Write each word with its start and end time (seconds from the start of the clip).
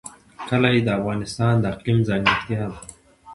کلي 0.47 0.77
د 0.85 0.89
افغانستان 0.99 1.53
د 1.59 1.65
اقلیم 1.73 1.99
ځانګړتیا 2.09 2.63
ده. 2.71 2.79